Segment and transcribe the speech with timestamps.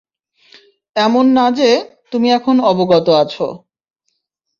[0.95, 1.69] এমন না যে,
[2.11, 3.47] তুমি এখন অবগত আছো।